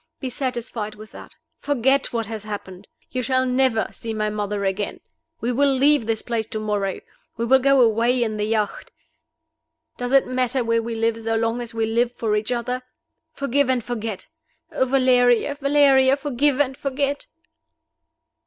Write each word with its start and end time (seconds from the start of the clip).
Be 0.19 0.31
satisfied 0.31 0.95
with 0.95 1.11
that. 1.11 1.35
Forget 1.59 2.11
what 2.11 2.25
has 2.25 2.43
happened. 2.43 2.87
You 3.11 3.21
shall 3.21 3.45
never 3.45 3.87
see 3.91 4.15
my 4.15 4.31
mother 4.31 4.65
again. 4.65 4.99
We 5.41 5.51
will 5.51 5.71
leave 5.71 6.07
this 6.07 6.23
place 6.23 6.47
to 6.47 6.59
morrow. 6.59 7.01
We 7.37 7.45
will 7.45 7.59
go 7.59 7.79
away 7.81 8.23
in 8.23 8.37
the 8.37 8.45
yacht. 8.45 8.89
Does 9.97 10.11
it 10.11 10.25
matter 10.25 10.63
where 10.63 10.81
we 10.81 10.95
live, 10.95 11.21
so 11.21 11.35
long 11.35 11.61
as 11.61 11.75
we 11.75 11.85
live 11.85 12.13
for 12.15 12.35
each 12.35 12.51
other? 12.51 12.81
Forgive 13.33 13.69
and 13.69 13.83
forget! 13.83 14.25
Oh, 14.71 14.85
Valeria, 14.85 15.53
Valeria, 15.61 16.17
forgive 16.17 16.59
and 16.59 16.75
forget!" 16.75 17.27